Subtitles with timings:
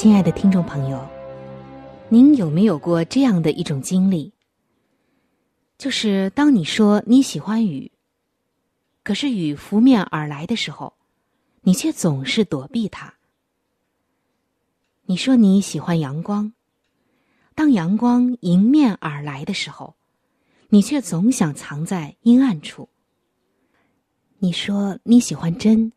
[0.00, 1.06] 亲爱的听众朋友，
[2.08, 4.32] 您有没有过这样的一种经历？
[5.76, 7.92] 就是当你说你喜欢雨，
[9.04, 10.94] 可是雨拂面而来的时候，
[11.60, 13.12] 你却总是躲避它。
[15.04, 16.54] 你说你喜欢阳光，
[17.54, 19.96] 当阳光迎面而来的时候，
[20.70, 22.88] 你却总想藏在阴暗处。
[24.38, 25.92] 你说你喜欢真，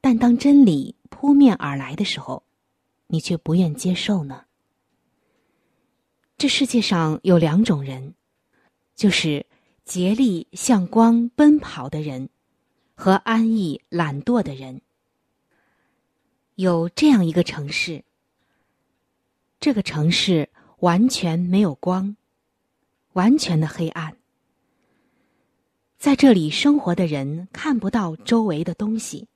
[0.00, 2.44] 但当真理扑面而来的时候，
[3.10, 4.46] 你却不愿接受呢？
[6.38, 8.14] 这世界上有两种人。
[8.96, 9.46] 就是
[9.86, 12.28] 竭力向光奔跑的人，
[12.94, 14.82] 和安逸懒惰的人。
[16.56, 18.04] 有这样一个城市，
[19.58, 20.50] 这个城市
[20.80, 22.14] 完全没有光，
[23.14, 24.14] 完全的黑暗。
[25.96, 29.28] 在这里生活的人看不到周围的东西，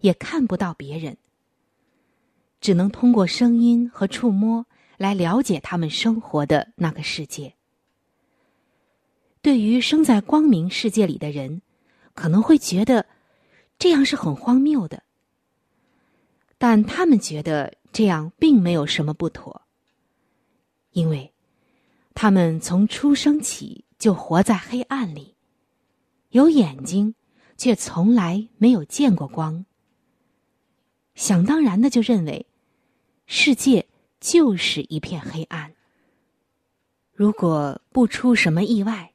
[0.00, 1.16] 也看不到别人，
[2.62, 4.64] 只能通过声音和触摸
[4.96, 7.54] 来了解他们生活的那个世界。
[9.42, 11.60] 对于生在光明世界里的人，
[12.14, 13.04] 可能会觉得
[13.78, 15.02] 这样是很荒谬的，
[16.56, 19.62] 但他们觉得这样并没有什么不妥，
[20.92, 21.32] 因为
[22.14, 25.34] 他们从出生起就活在黑暗里，
[26.28, 27.16] 有眼睛
[27.56, 29.66] 却从来没有见过光，
[31.16, 32.46] 想当然的就认为
[33.26, 33.88] 世界
[34.20, 35.74] 就是一片黑暗。
[37.12, 39.08] 如果不出什么意外。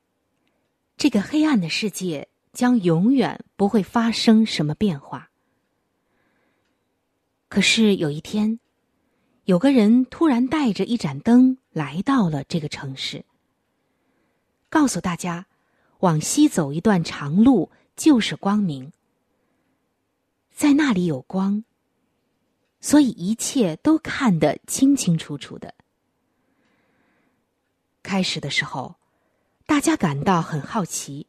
[0.98, 5.30] 这个黑暗的世界将永远不会发生什么变化。
[7.50, 8.60] 可是有一天，
[9.46, 13.26] 有个人突然带着一盏灯来到了这个城市，
[14.70, 15.46] 告诉大家，
[16.00, 18.92] 往西走一段长路就是光明，
[20.52, 21.64] 在那里有光，
[22.80, 25.74] 所以一切都看得清清楚楚的。
[28.02, 28.96] 开始的时候。
[29.70, 31.28] 大家感到很好奇，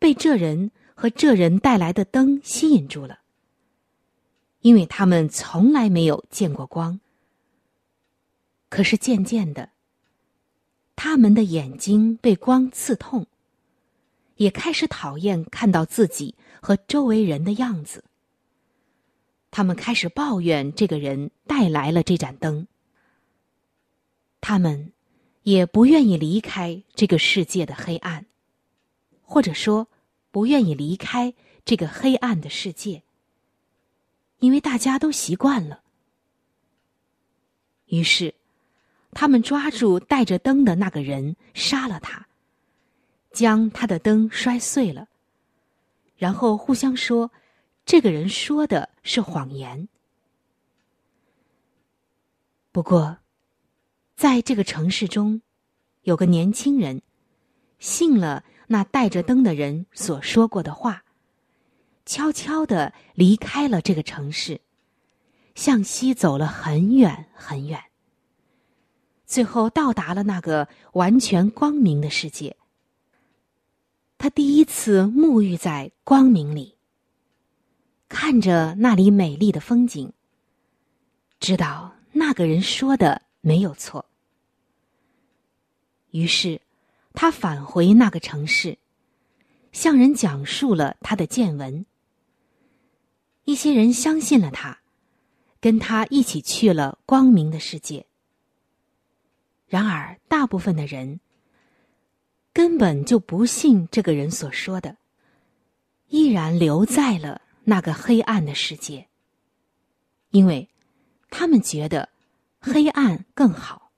[0.00, 3.20] 被这人和这人带来的灯吸引住了，
[4.62, 6.98] 因为他们从来没有见过光。
[8.68, 9.70] 可是渐渐的，
[10.96, 13.28] 他们的眼睛被光刺痛，
[14.34, 18.02] 也开始讨厌看到自己和周围人的样子。
[19.50, 22.66] 他们开始抱怨这个人带来了这盏灯。
[24.40, 24.92] 他们。
[25.44, 28.26] 也不愿意离开这个世界的黑暗，
[29.22, 29.88] 或者说，
[30.30, 31.32] 不愿意离开
[31.64, 33.02] 这个黑暗的世界，
[34.40, 35.80] 因为大家都习惯了。
[37.86, 38.34] 于是，
[39.12, 42.26] 他们抓住带着灯的那个人，杀了他，
[43.32, 45.08] 将他的灯摔碎了，
[46.18, 47.30] 然后互相说
[47.88, 49.88] ：“这个人说的是谎言。”
[52.70, 53.16] 不过。
[54.14, 55.42] 在这个城市中，
[56.02, 57.02] 有个年轻人
[57.78, 61.04] 信了那带着灯的人所说过的话，
[62.04, 64.60] 悄悄的离开了这个城市，
[65.54, 67.80] 向西走了很远很远。
[69.24, 72.56] 最后到达了那个完全光明的世界。
[74.18, 76.77] 他第一次沐浴在光明里，
[78.20, 80.12] 看着那里美丽的风景，
[81.38, 84.04] 知道那个人说的没有错。
[86.10, 86.60] 于是，
[87.14, 88.76] 他返回那个城市，
[89.70, 91.86] 向人讲述了他的见闻。
[93.44, 94.80] 一些人相信了他，
[95.60, 98.04] 跟他一起去了光明的世界。
[99.68, 101.20] 然而，大部分的人
[102.52, 104.96] 根本就不信这个人所说的，
[106.08, 109.06] 依然留在了那个黑暗的世界。
[110.30, 110.68] 因为
[111.28, 112.08] 他们觉得
[112.58, 113.92] 黑暗更好。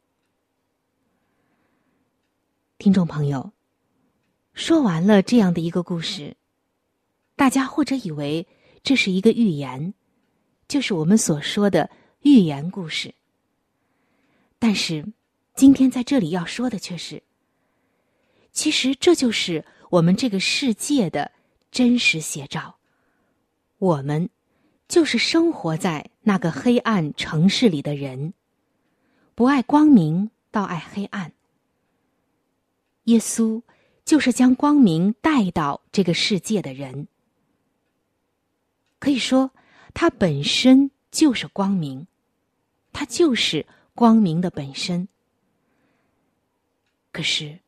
[2.78, 3.52] 听众朋友，
[4.54, 6.36] 说完了这样的一个故事，
[7.36, 8.46] 大家或者以为
[8.82, 9.94] 这是一个寓言，
[10.66, 11.88] 就是我们所说的
[12.22, 13.14] 寓言故事。
[14.58, 15.12] 但是，
[15.54, 17.22] 今天在这里要说的却是，
[18.50, 21.30] 其实这就是我们这个世界的
[21.70, 22.79] 真实写照。
[23.80, 24.30] 我们
[24.86, 28.32] 就是生活在那个黑暗城市里的人，
[29.34, 31.32] 不爱光明，倒爱黑暗。
[33.04, 33.60] 耶稣
[34.04, 37.08] 就是将光明带到这个世界的人，
[39.00, 39.50] 可以说，
[39.92, 42.06] 他本身就是光明，
[42.92, 43.66] 他就是。
[43.92, 45.08] 光明的本身，
[47.12, 47.58] 可是，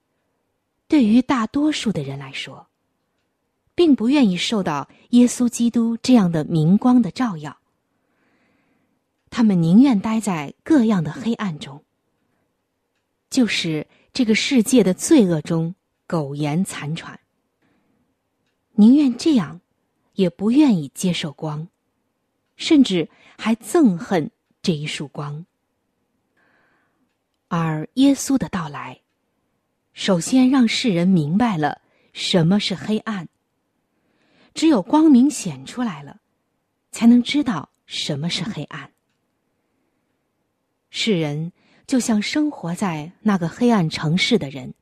[0.88, 2.66] 对于大多数的人来说，
[3.74, 7.58] 并不愿意受到耶稣基督这样的明光的照耀。
[9.30, 11.82] 他们宁愿待在各样的黑暗中，
[13.30, 15.74] 就是这个世界的罪恶中
[16.06, 17.18] 苟延残喘。
[18.72, 19.60] 宁愿这样，
[20.14, 21.68] 也不愿意接受光，
[22.56, 23.08] 甚至
[23.38, 24.30] 还憎恨
[24.60, 25.46] 这一束光。
[27.48, 29.00] 而耶稣的到来，
[29.94, 31.80] 首先让世人明白了
[32.12, 33.28] 什么是黑暗。
[34.54, 36.20] 只有光明显出来了，
[36.90, 38.92] 才能知道什么是黑暗。
[40.90, 41.52] 世人
[41.86, 44.74] 就像生活在那个黑暗城市的人，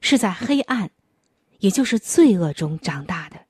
[0.00, 0.90] 是在黑暗，
[1.58, 3.46] 也就是罪恶中长大的。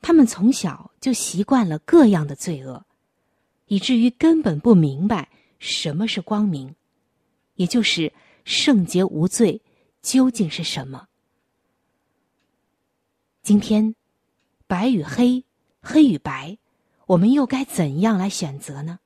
[0.00, 2.84] 他们从小就习惯了各样的罪恶，
[3.66, 5.28] 以至于根本不明白。
[5.58, 6.74] 什么是光明？
[7.54, 8.12] 也就是
[8.44, 9.62] 圣洁无罪，
[10.02, 11.06] 究竟是什么？
[13.42, 13.96] 今天，
[14.68, 15.44] 白与黑，
[15.80, 16.58] 黑与白，
[17.06, 19.00] 我们又该怎样来选择呢？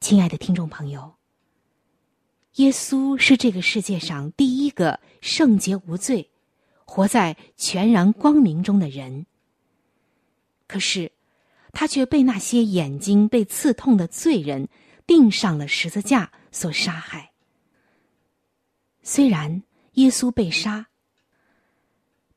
[0.00, 1.14] 亲爱的听众朋友，
[2.56, 6.30] 耶稣是这个世界上第一个圣洁无罪、
[6.84, 9.26] 活在全然光明中的人。
[10.66, 11.12] 可是。
[11.74, 14.68] 他却被那些眼睛被刺痛的罪人
[15.06, 17.32] 钉上了十字架所杀害。
[19.02, 19.62] 虽然
[19.94, 20.88] 耶稣被杀，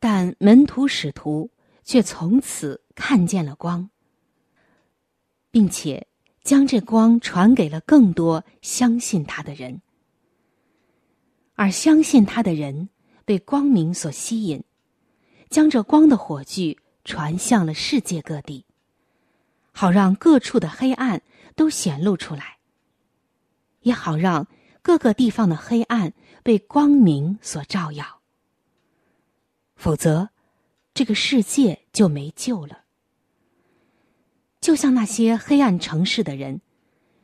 [0.07, 1.49] 但门徒使徒
[1.83, 3.89] 却从此看见了光，
[5.49, 6.05] 并且
[6.43, 9.81] 将这光传给了更多相信他的人。
[11.55, 12.89] 而相信他的人
[13.25, 14.63] 被光明所吸引，
[15.49, 18.63] 将这光的火炬传向了世界各地。
[19.71, 21.23] 好让各处的黑暗
[21.55, 22.59] 都显露出来，
[23.81, 24.45] 也好让
[24.83, 26.13] 各个地方的黑暗
[26.43, 28.21] 被光明所照耀。
[29.85, 30.29] 否则，
[30.95, 32.85] 这个世界就没救了。
[34.59, 36.59] 就像那些黑暗城市的人，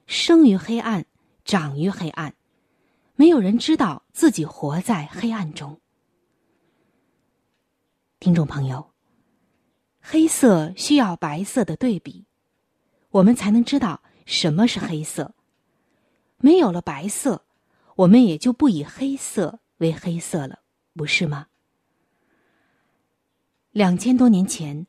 [0.06, 1.08] 生于黑暗，
[1.44, 2.36] 长于黑暗，
[3.16, 5.82] 没有人知道自己活在黑暗中。
[8.20, 8.92] 听众朋友，
[10.00, 12.28] 黑色需要白色的对比。
[13.10, 15.34] 我们才能知道什么是黑色。
[16.38, 17.44] 没有了白色，
[17.96, 20.60] 我们也就不以黑色为黑色了，
[20.94, 21.48] 不是吗？
[23.72, 24.86] 两千多年前，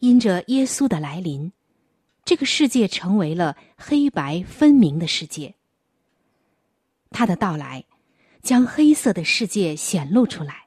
[0.00, 1.52] 因着耶稣的来临，
[2.24, 5.54] 这个世界成为了黑白分明的世界。
[7.10, 7.84] 他的到来，
[8.42, 10.66] 将黑色的世界显露出来。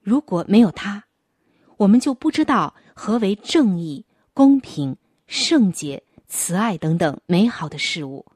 [0.00, 1.04] 如果没有他，
[1.78, 4.96] 我们就不知道何为正义、公平。
[5.28, 8.26] 圣洁、慈爱等等美好的事物。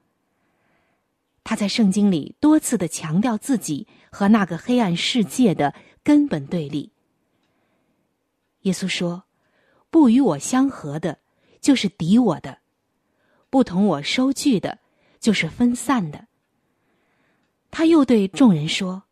[1.45, 6.90] 他在圣经里多次的强调自己和那个黑暗世界的根本对立。
[8.62, 9.25] 耶稣说
[9.90, 11.19] ：“不与我相合的，
[11.61, 12.59] 就是敌我的；
[13.49, 14.79] 不同我收据的，
[15.19, 16.26] 就是分散的。”
[17.71, 19.05] 他又对众人说：“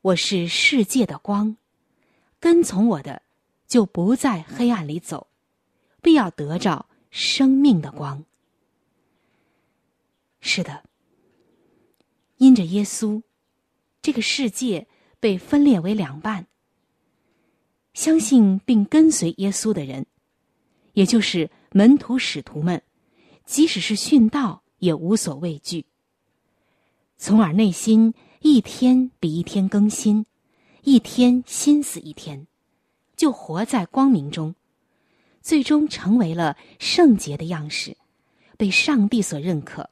[0.00, 1.56] 我是世界的光，
[2.38, 3.22] 跟从我的，
[3.66, 5.26] 就不在黑暗里走。”
[6.00, 8.24] 必要得着生命的光。
[10.40, 10.84] 是的，
[12.36, 13.22] 因着耶稣，
[14.00, 14.86] 这个世界
[15.18, 16.46] 被分裂为两半。
[17.98, 20.06] 相信并跟随耶稣的人，
[20.92, 22.80] 也就是门徒使徒们，
[23.44, 25.84] 即使是殉道，也无所畏惧。
[27.16, 30.26] 从而内心一天比一天更新，
[30.84, 32.46] 一天心思一天，
[33.16, 34.54] 就活在光明中。
[35.42, 37.96] 最终成为了圣洁的样式，
[38.56, 39.90] 被上帝所认可，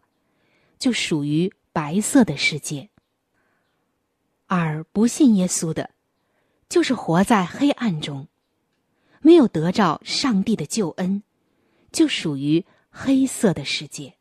[0.78, 2.88] 就属于白色的世界。
[4.46, 5.90] 而不信耶稣的，
[6.68, 8.28] 就是活在黑暗中，
[9.20, 11.22] 没有得着上帝的救恩，
[11.92, 14.14] 就属于黑色的世界。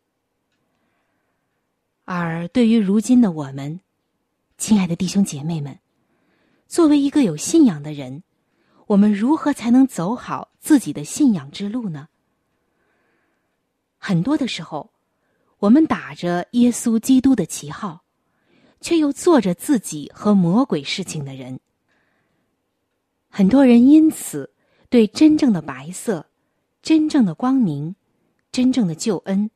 [2.05, 3.79] 而对于如今的我们，
[4.57, 5.79] 亲爱的弟兄姐妹们，
[6.67, 8.21] 作为一个有信仰的人，
[8.87, 12.09] 我们如何才能走好自己的信仰之路呢？
[13.97, 14.91] 很多的时候，
[15.57, 18.03] 我们打着耶稣基督的旗号，
[18.81, 21.59] 却又做着自己和魔鬼事情的人。
[23.37, 24.49] 很多人因此
[24.89, 26.25] 对真正的白色、
[26.81, 27.93] 真正的光明、
[28.49, 29.51] 真正的救恩。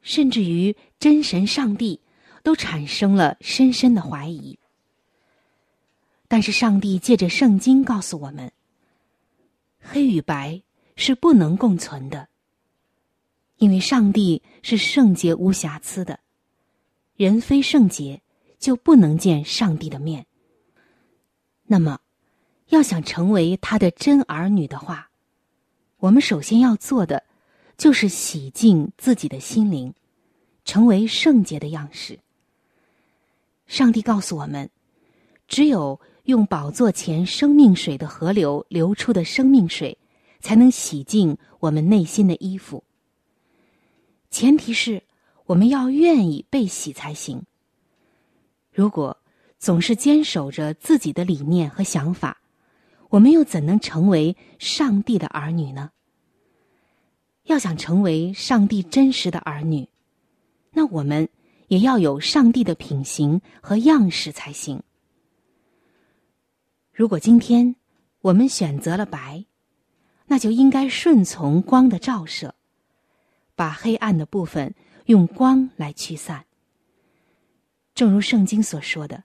[0.00, 2.00] 甚至于真神上帝
[2.42, 4.58] 都产生了深深的怀疑。
[6.26, 8.50] 但是上帝借着圣经告诉我们，
[9.78, 10.62] 黑与白
[10.96, 12.28] 是不能共存的，
[13.58, 16.18] 因为上帝是圣洁无瑕疵的，
[17.14, 18.22] 人非圣洁
[18.58, 20.24] 就不能见上帝的面。
[21.64, 22.00] 那么，
[22.68, 25.10] 要想成为他的真儿女的话，
[25.98, 27.22] 我们首先要做的。
[27.78, 29.92] 就是洗净自己的心灵，
[30.64, 32.18] 成为圣洁的样式。
[33.66, 34.70] 上帝告诉我们，
[35.46, 39.98] 只有用宝座前生命水的河流流出的生命水，
[40.40, 42.82] 才能洗净我们内心的衣服。
[44.30, 45.02] 前提是
[45.44, 47.44] 我们要愿意被洗才行。
[48.72, 49.14] 如果
[49.58, 52.40] 总是坚守着自己的理念和想法，
[53.16, 55.90] 我们又怎能成为上帝的儿女呢？
[57.44, 59.88] 要想成为上帝真实的儿女，
[60.72, 61.26] 那我们
[61.68, 64.82] 也要有上帝的品行和样式才行。
[66.92, 67.76] 如果今天
[68.20, 69.46] 我们选择了白，
[70.26, 72.54] 那就应该顺从光的照射，
[73.54, 74.74] 把黑暗的部分
[75.06, 76.44] 用光来驱散。
[77.94, 79.24] 正如圣经所说的：“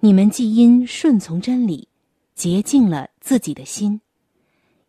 [0.00, 1.88] 你们既因顺从真理，
[2.34, 4.00] 洁净了自己的心，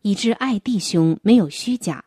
[0.02, 2.04] 以致爱弟兄没有虚假。”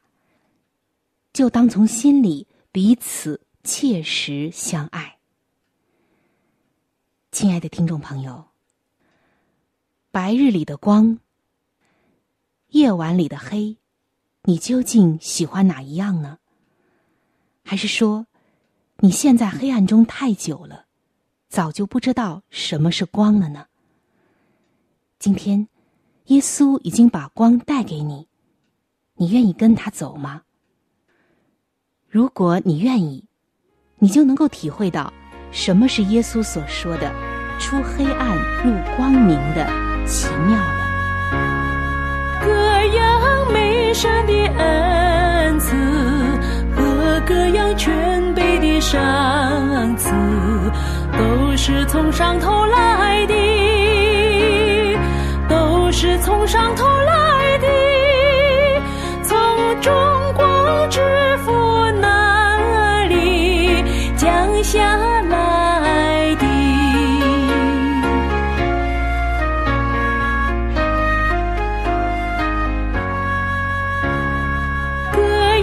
[1.31, 5.19] 就当从心里彼此切实相爱，
[7.31, 8.45] 亲爱的听众朋友。
[10.11, 11.19] 白日里的光，
[12.69, 13.77] 夜晚里的黑，
[14.43, 16.39] 你究竟喜欢哪一样呢？
[17.63, 18.25] 还是说，
[18.97, 20.87] 你现在黑暗中太久了，
[21.47, 23.67] 早就不知道什么是光了呢？
[25.19, 25.67] 今天，
[26.27, 28.29] 耶稣已经把光带给你，
[29.17, 30.43] 你愿意跟他走吗？
[32.07, 33.25] 如果你愿意，
[33.97, 35.11] 你就能够体会到
[35.51, 37.11] 什么是耶稣所说的
[37.59, 39.67] “出黑暗入光明”的
[40.07, 40.79] 奇妙了。
[42.41, 42.49] 各
[42.95, 45.75] 样美善的恩赐
[46.73, 50.11] 和各样全备的赏赐，
[51.11, 53.33] 都是从上头来的，
[56.01, 57.67] 是从上头来的，
[59.21, 59.37] 从
[59.81, 59.93] 中
[60.33, 61.01] 国之
[61.43, 61.51] 父
[61.99, 63.83] 那里
[64.15, 64.63] 降。
[64.63, 64.79] 下
[65.29, 66.45] 来的
[75.11, 75.19] 各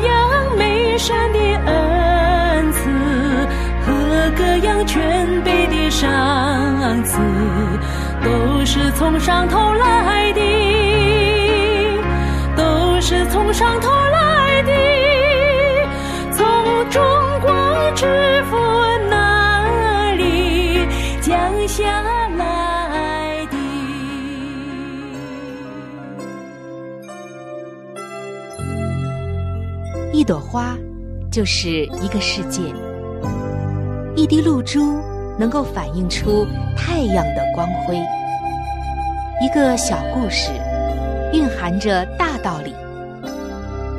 [0.06, 2.78] 样美善的恩赐
[3.86, 3.92] 和
[4.36, 6.04] 各样全备的赏
[7.04, 7.18] 赐，
[8.24, 10.15] 都是从上头来
[21.76, 22.00] 下
[22.38, 23.56] 来的。
[30.10, 30.74] 一朵花，
[31.30, 32.62] 就是一个世界；
[34.14, 35.02] 一滴露珠，
[35.38, 37.96] 能够反映出太阳的光辉；
[39.42, 40.52] 一个小故事，
[41.34, 42.72] 蕴含着大道理；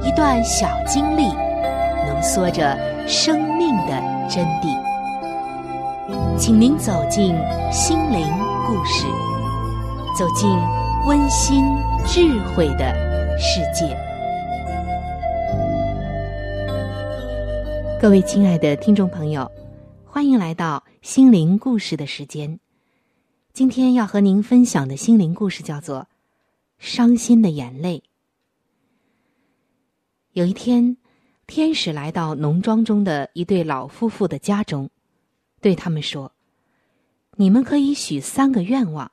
[0.04, 1.28] 一段小经历，
[2.08, 2.76] 浓缩着
[3.08, 4.87] 生命的真谛。
[6.40, 7.36] 请您走进
[7.72, 8.22] 心灵
[8.68, 9.08] 故事，
[10.16, 10.48] 走进
[11.08, 11.66] 温馨
[12.06, 12.94] 智慧的
[13.40, 13.98] 世界。
[18.00, 19.52] 各位亲爱的听众朋友，
[20.06, 22.60] 欢迎来到心灵故事的时间。
[23.52, 26.02] 今天要和您分享的心灵故事叫做
[26.78, 27.98] 《伤心的眼泪》。
[30.34, 30.98] 有一天，
[31.48, 34.88] 天使来到农庄中的一对老夫妇的家中。
[35.60, 36.34] 对他们说
[37.38, 39.12] ：“你们可以许三个愿望，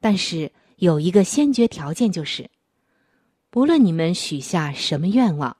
[0.00, 2.50] 但是有一个先决条件，就是
[3.50, 5.56] 不论你们许下什么愿望，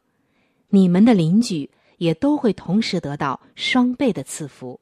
[0.69, 4.81] 你们的邻居也都会同时得到双倍的赐福。”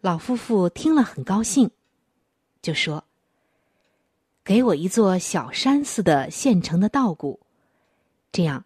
[0.00, 1.70] 老夫妇听了很高兴，
[2.62, 3.04] 就说
[4.44, 7.40] ：“给我一座小山似的现成的稻谷，
[8.32, 8.64] 这样，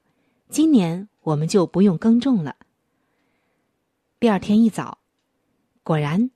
[0.48, 2.56] 今年我们就不用耕种了。”
[4.24, 4.96] 第二天一早，
[5.82, 6.30] 果然，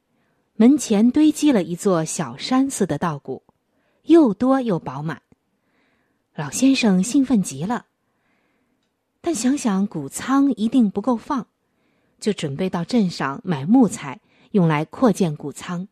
[0.57, 3.43] 门前堆积了一座小山似的稻谷，
[4.03, 5.23] 又多又饱满。
[6.35, 7.87] 老先生兴奋极了，
[9.23, 11.47] 但想想谷仓一定不够放，
[12.21, 15.89] 就准备到镇上买木材，用来扩建谷仓。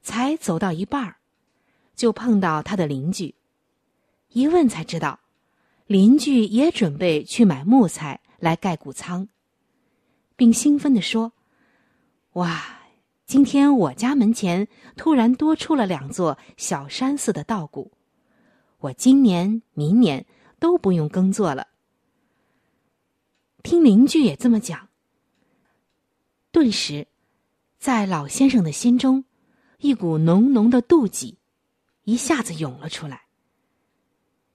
[0.00, 1.16] 才走到一半儿，
[1.94, 3.34] 就碰到他的邻居，
[4.30, 5.20] 一问才知道，
[5.86, 9.28] 邻居也准备去买木材来盖谷仓。
[10.40, 11.34] 并兴奋地说
[12.32, 12.80] ：“哇，
[13.26, 14.66] 今天我家门前
[14.96, 17.92] 突然多出了两座小山似的稻谷，
[18.78, 20.24] 我今年、明年
[20.58, 21.66] 都不用耕作了。”
[23.62, 24.88] 听邻居也这么讲，
[26.50, 27.06] 顿时，
[27.78, 29.26] 在老先生的心中，
[29.80, 31.36] 一股浓浓的妒忌
[32.04, 33.24] 一下子涌了出来。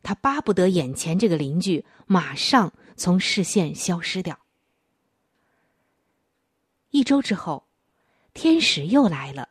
[0.02, 4.36] 他巴不得眼前这个邻居马上从视线消失掉。
[6.96, 7.68] 一周之后，
[8.34, 9.50] 天使又来了。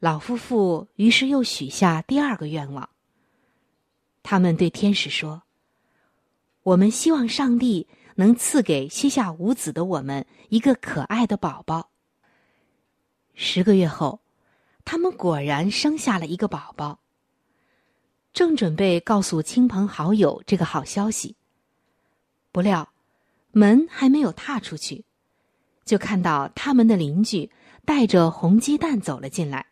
[0.00, 2.90] 老夫妇于是又许下第二个愿望。
[4.24, 5.44] 他们对天使说
[6.64, 7.86] ：“我们希望上帝
[8.16, 11.92] 能赐给膝下无子的我们一个可爱的宝宝。”
[13.34, 14.20] 十个月后，
[14.84, 16.98] 他们果然生下了一个宝宝。
[18.32, 21.36] 正准备告诉亲朋好友这个好消息，
[22.50, 22.92] 不料
[23.52, 25.04] 门还没有踏出去。
[25.90, 27.50] 就看到他们的邻居
[27.84, 29.66] 带着红鸡蛋走了进来，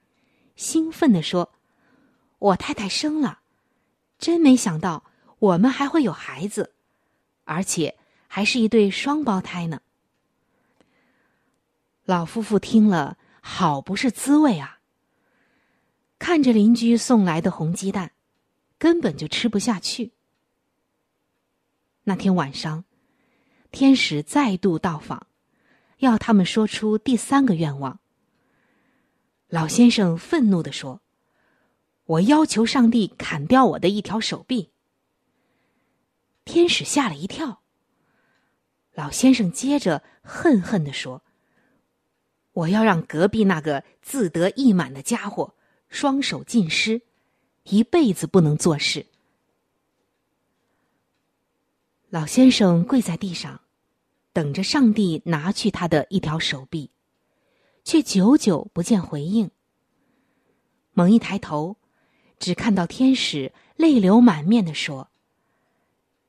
[0.56, 1.52] 兴奋地说
[2.40, 3.42] ：“我太太生了，
[4.18, 5.04] 真没想到
[5.38, 6.74] 我们还会有孩子，
[7.44, 7.96] 而且
[8.26, 9.80] 还是一对双胞胎呢。”
[12.04, 14.80] 老夫妇听了，好不是滋味啊！
[16.18, 18.10] 看着邻居送来的红鸡蛋，
[18.76, 20.10] 根本就吃不下去。
[22.02, 22.84] 那天晚上，
[23.70, 25.27] 天使再度到访。
[25.98, 28.00] 要他们说出第三个愿望。
[29.48, 31.00] 老先生愤怒的说
[32.04, 34.70] ：“我要求上帝砍掉我的一条手臂。”
[36.44, 37.62] 天使吓了一跳。
[38.94, 41.22] 老先生接着恨恨的说
[42.52, 45.54] ：“我要让隔壁那个自得意满的家伙
[45.88, 47.02] 双手尽失，
[47.64, 49.06] 一辈子不能做事。”
[52.10, 53.60] 老先生跪在地上。
[54.38, 56.92] 等着上帝拿去他的一条手臂，
[57.82, 59.50] 却久久不见回应。
[60.92, 61.76] 猛一抬头，
[62.38, 65.10] 只看到天使泪流满面的说：“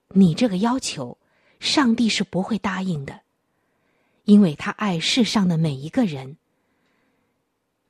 [0.09, 1.19] 你这个要求，
[1.59, 3.21] 上帝是不会答应的，
[4.23, 6.37] 因为他爱世上的每一个人。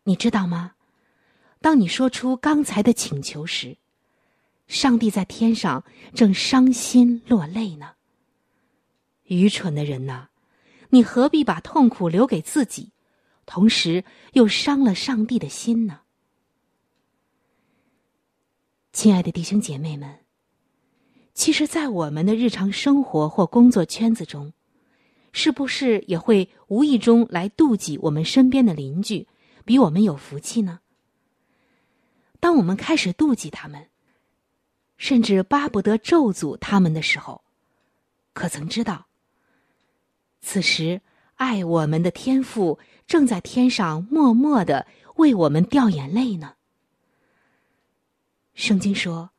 [0.03, 0.73] 你知道吗？
[1.61, 3.77] 当你说出刚才的请求时，
[4.67, 5.81] 上帝在天上
[6.13, 7.93] 正伤心落泪呢。”
[9.29, 10.27] 愚蠢的人呐，
[10.89, 12.91] 你何必把痛苦留给自己，
[13.45, 16.01] 同时又伤了上帝的心呢？
[18.91, 20.19] 亲爱的弟兄姐妹们，
[21.33, 24.51] 其实，在我们的日常生活或工作圈子中，
[25.31, 29.27] 是不是也会无意中来妒忌我们身边的邻居
[29.63, 30.79] 比我们有福气呢？
[32.39, 33.89] 当我们开始妒忌他们，
[34.97, 37.43] 甚至巴不得咒诅他们的时候，
[38.33, 39.08] 可曾知道？
[40.41, 41.01] 此时，
[41.35, 46.55] 爱我们的天父正在天上默默的为我们掉眼泪呢。
[48.53, 49.29] 圣经说：“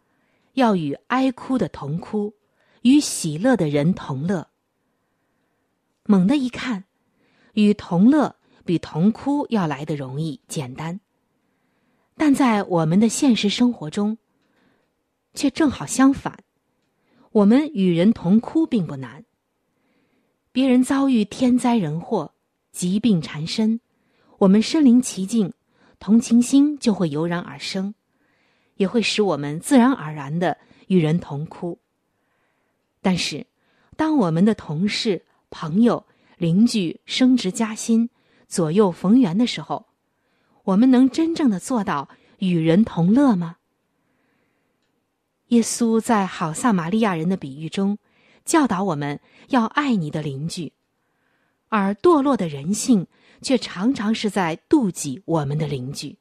[0.54, 2.34] 要与哀哭的同哭，
[2.82, 4.48] 与喜乐的人同乐。”
[6.04, 6.84] 猛地一看，
[7.54, 11.00] 与同乐比同哭要来的容易简单，
[12.16, 14.18] 但在我们的现实生活中，
[15.34, 16.42] 却正好相反。
[17.32, 19.24] 我们与人同哭并不难。
[20.52, 22.34] 别人遭遇天灾人祸、
[22.72, 23.80] 疾病缠身，
[24.38, 25.52] 我们身临其境，
[26.00, 27.94] 同情心就会油然而生，
[28.74, 30.58] 也会使我们自然而然的
[30.88, 31.78] 与人同哭。
[33.00, 33.46] 但是，
[33.96, 36.04] 当我们的同事、朋友、
[36.36, 38.10] 邻居升职加薪、
[38.48, 39.86] 左右逢源的时候，
[40.64, 42.08] 我们能真正的做到
[42.38, 43.58] 与人同乐吗？
[45.48, 47.98] 耶稣在好撒玛利亚人的比喻中。
[48.44, 50.72] 教导我们要爱你的邻居，
[51.68, 53.06] 而堕落的人性
[53.42, 56.16] 却常常是在妒忌我们的邻居。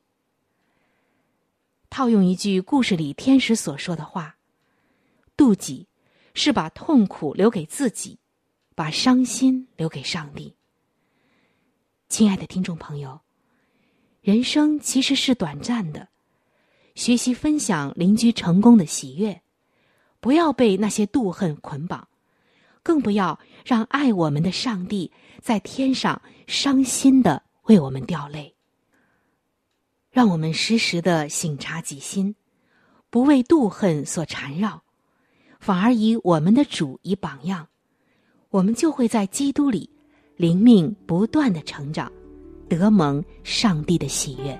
[1.89, 4.37] 套用一句故事里天使所说的话
[5.35, 5.87] ：“妒忌
[6.35, 8.19] 是把痛苦留给自己，
[8.75, 10.53] 把伤心留给上帝。”
[12.07, 13.21] 亲爱的听众朋友，
[14.21, 16.09] 人生其实是短暂的，
[16.93, 19.41] 学习分享邻居成功的喜悦，
[20.19, 22.07] 不要被那些妒恨捆绑，
[22.83, 28.53] 更不要让爱我们的上帝在天上伤心的为我们掉泪。
[30.11, 32.35] 让我们时时的省察己心，
[33.09, 34.81] 不为妒恨所缠绕，
[35.59, 37.67] 反而以我们的主以榜样，
[38.49, 39.89] 我们就会在基督里
[40.35, 42.11] 灵命不断的成长，
[42.67, 44.59] 得蒙上帝的喜悦。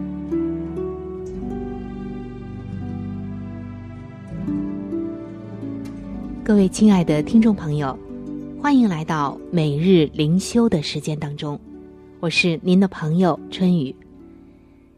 [6.43, 7.97] 各位亲爱的听众朋友，
[8.59, 11.57] 欢迎来到每日灵修的时间当中，
[12.19, 13.95] 我是您的朋友春雨。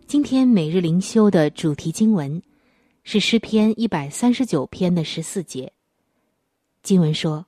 [0.07, 2.41] 今天每日灵修的主题经文
[3.03, 5.73] 是诗篇一百三十九篇的十四节。
[6.81, 7.45] 经文说：“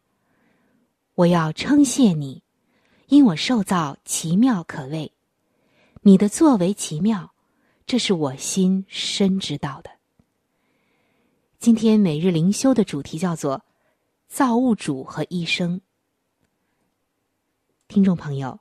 [1.16, 2.44] 我要称谢你，
[3.08, 5.14] 因我受造奇妙可畏，
[6.02, 7.32] 你的作为奇妙，
[7.88, 9.90] 这是我心深知道的。”
[11.60, 13.64] 今天每日灵修的主题叫做。
[14.36, 15.80] 造物主和医生，
[17.88, 18.60] 听众朋友，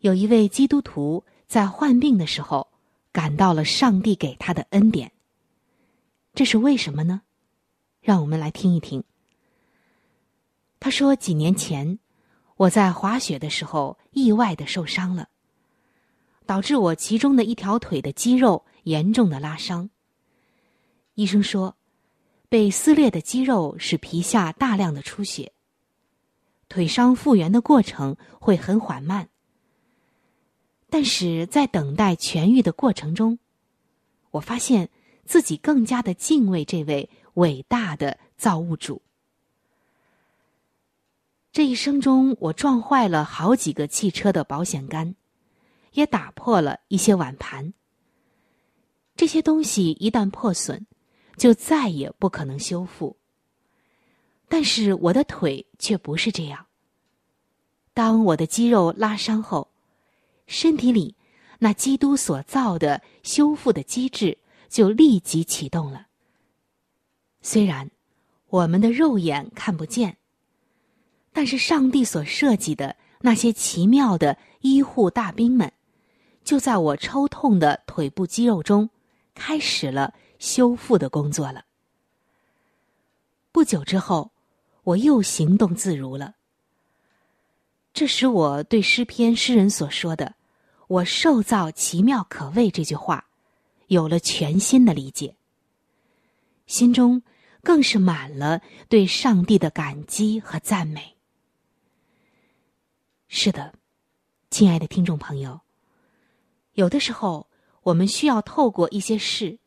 [0.00, 2.70] 有一位基督徒在患病的时候
[3.10, 5.10] 感到了上帝给他的恩典。
[6.34, 7.22] 这是为什么呢？
[8.02, 9.02] 让我们来听一听。
[10.78, 11.98] 他说：“几年前，
[12.56, 15.30] 我在滑雪的时候意外的受伤了，
[16.44, 19.88] 导致我其中的一条腿的肌肉严重的拉伤。
[21.14, 21.76] 医生说。”
[22.52, 25.54] 被撕裂的肌肉使皮下大量的出血，
[26.68, 29.30] 腿伤复原的过程会很缓慢。
[30.90, 33.38] 但是在等待痊愈的过程中，
[34.32, 34.90] 我发现
[35.24, 39.00] 自己更加的敬畏这位伟大的造物主。
[41.52, 45.14] 这一生中，我撞坏了好几个汽车的保险杆，
[45.92, 47.72] 也打破了一些碗盘。
[49.16, 50.86] 这些东西一旦破损。
[51.36, 53.16] 就再也不可能修复。
[54.48, 56.66] 但是我的腿却不是这样。
[57.94, 59.68] 当我的肌肉拉伤后，
[60.46, 61.14] 身体里
[61.58, 64.36] 那基督所造的修复的机制
[64.68, 66.06] 就立即启动了。
[67.40, 67.90] 虽然
[68.48, 70.16] 我们的肉眼看不见，
[71.32, 75.72] 但是上帝所设计的那些奇妙的医护大兵们，
[76.44, 78.90] 就在我抽痛的腿部肌肉中
[79.34, 80.14] 开始了。
[80.42, 81.64] 修复的工作了。
[83.52, 84.32] 不久之后，
[84.82, 86.34] 我又行动自如了。
[87.94, 90.34] 这使我对诗篇诗人所说的
[90.88, 93.28] “我受造奇妙可畏”这句话，
[93.86, 95.36] 有了全新的理解。
[96.66, 97.22] 心中
[97.62, 101.16] 更是满了对上帝的感激和赞美。
[103.28, 103.74] 是的，
[104.50, 105.60] 亲爱的听众朋友，
[106.72, 107.46] 有的时候
[107.84, 109.60] 我们需要透过一些事。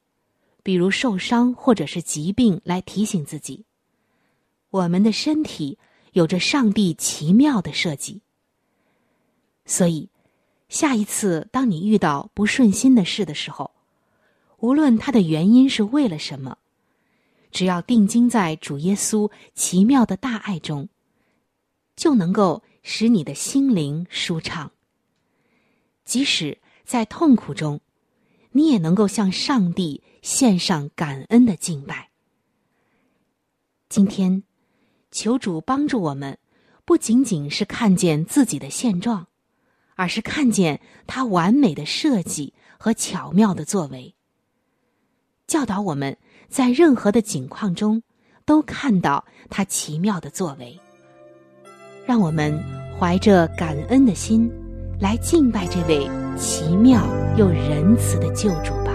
[0.65, 3.65] 比如受伤或者是疾病，来提醒自己，
[4.71, 5.77] 我们的身体
[6.13, 8.23] 有着上帝奇妙的设计。
[9.63, 10.09] 所以，
[10.67, 13.75] 下一次当你遇到不顺心的事的时候，
[14.57, 16.57] 无论它的原因是为了什么，
[17.51, 20.89] 只要定睛在主耶稣奇妙的大爱中，
[21.95, 24.71] 就能够使你的心灵舒畅。
[26.05, 27.79] 即使在痛苦中，
[28.55, 30.01] 你也能够向上帝。
[30.25, 32.09] 献上感恩的敬拜。
[33.89, 34.41] 今天，
[35.11, 36.39] 求主帮助我们，
[36.83, 39.27] 不仅仅是看见自己的现状，
[39.93, 44.15] 而是看见他完美的设计和巧妙的作为。
[45.45, 46.17] 教导我们
[46.49, 48.01] 在任何的境况中
[48.45, 50.75] 都看到他奇妙的作为。
[52.03, 52.59] 让我们
[52.99, 54.51] 怀着感恩的心，
[54.99, 57.01] 来敬拜这位奇妙
[57.37, 58.91] 又仁慈的救主吧。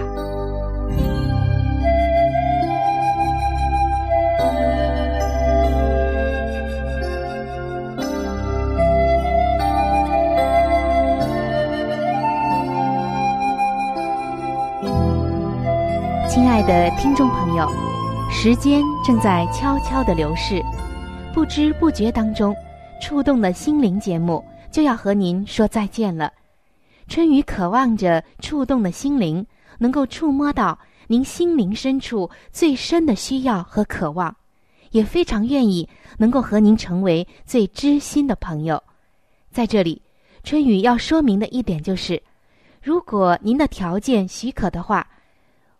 [16.29, 17.67] 亲爱的听众朋友，
[18.29, 20.61] 时间正在悄悄的流逝，
[21.33, 22.55] 不知不觉当中，
[23.01, 26.31] 触动的心灵节目就要和您说再见了。
[27.11, 29.45] 春雨渴望着触动的心灵
[29.79, 34.33] 能够触摸到您心灵深处最深的需要和渴望，
[34.91, 38.81] 也非常愿意能够和您成为最知心的朋友。
[39.51, 40.01] 在这里，
[40.45, 42.23] 春雨要说明的一点就是，
[42.81, 45.05] 如果您的条件许可的话。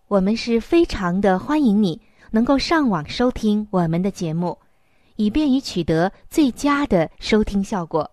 [0.10, 4.58] 我们是非常的欢迎你能够上网收听我们的节目，
[5.15, 8.12] 以便于取得最佳的收听效果。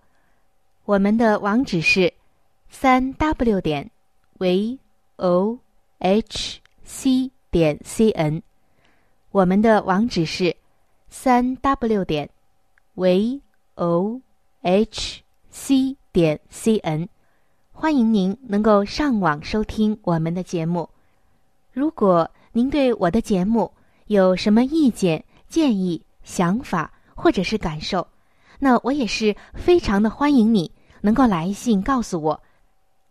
[0.84, 2.12] 我们的网址是
[2.70, 3.90] 三 w 点
[4.38, 4.78] v
[5.16, 5.58] o
[5.98, 8.42] h c 点 c n。
[9.30, 10.54] 我们的网址是
[11.08, 12.30] 三 w 点
[12.94, 13.40] v
[13.74, 14.20] o
[14.60, 17.08] h c 点 c n。
[17.72, 20.88] 欢迎您能够上网收听我们的节目。
[21.72, 23.72] 如果您对我的节目
[24.06, 28.06] 有什么意见、建议、想法或者是感受，
[28.60, 32.40] 那我也是非常的欢迎你能够来信告诉我。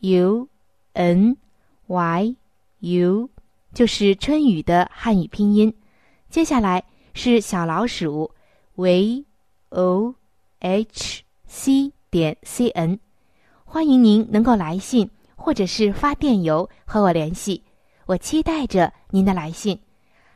[0.00, 0.48] u
[0.92, 1.36] n
[1.86, 2.36] y
[2.80, 3.30] u，
[3.74, 5.74] 就是春雨的汉语拼音。
[6.30, 6.84] 接下来
[7.14, 8.30] 是小老鼠
[8.76, 9.24] ，v
[9.70, 10.14] o
[10.60, 12.98] h c 点 c n，
[13.64, 17.64] 欢迎您能够来信或者是发电邮和我联系。
[18.06, 19.78] 我期待着您的来信。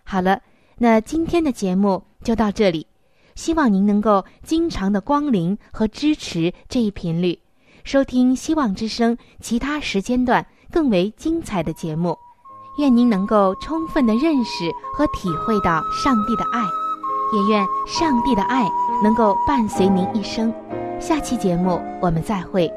[0.04, 0.42] 好了，
[0.78, 2.86] 那今天的节目就到这里，
[3.34, 7.38] 希望您能够经常的光临和支持这一频率，
[7.84, 12.16] 收听希望之声其他时间段更为精彩的节目。
[12.78, 16.62] 愿您能够充分的认识和体会到上帝的爱，
[17.36, 18.66] 也愿上帝的爱
[19.02, 20.52] 能够伴随您一生。
[20.98, 22.72] 下期节目我们再会。